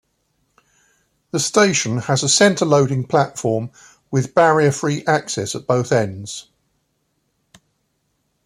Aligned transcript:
The 1.29 1.39
station 1.39 1.99
has 1.99 2.23
a 2.23 2.27
center-loading 2.27 3.05
platform 3.05 3.69
with 4.09 4.33
barrier-free 4.33 5.05
access 5.05 5.53
at 5.53 5.67
both 5.67 5.91
ends. 5.91 6.47